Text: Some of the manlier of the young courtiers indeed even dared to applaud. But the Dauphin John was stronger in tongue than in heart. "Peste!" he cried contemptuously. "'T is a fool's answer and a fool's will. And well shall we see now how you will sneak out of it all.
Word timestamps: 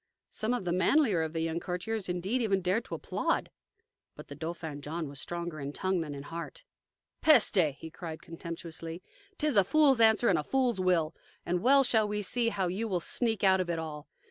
Some 0.31 0.55
of 0.55 0.65
the 0.65 0.71
manlier 0.71 1.21
of 1.21 1.33
the 1.33 1.41
young 1.41 1.59
courtiers 1.59 2.09
indeed 2.09 2.41
even 2.41 2.61
dared 2.63 2.85
to 2.85 2.95
applaud. 2.95 3.51
But 4.15 4.29
the 4.29 4.35
Dauphin 4.35 4.81
John 4.81 5.07
was 5.07 5.21
stronger 5.21 5.59
in 5.59 5.73
tongue 5.73 6.01
than 6.01 6.15
in 6.15 6.23
heart. 6.23 6.63
"Peste!" 7.21 7.75
he 7.77 7.91
cried 7.91 8.19
contemptuously. 8.23 9.03
"'T 9.37 9.45
is 9.45 9.57
a 9.57 9.63
fool's 9.63 10.01
answer 10.01 10.27
and 10.27 10.39
a 10.39 10.43
fool's 10.43 10.79
will. 10.79 11.13
And 11.45 11.61
well 11.61 11.83
shall 11.83 12.07
we 12.07 12.23
see 12.23 12.47
now 12.49 12.55
how 12.55 12.67
you 12.67 12.87
will 12.87 12.99
sneak 12.99 13.43
out 13.43 13.61
of 13.61 13.69
it 13.69 13.77
all. 13.77 14.07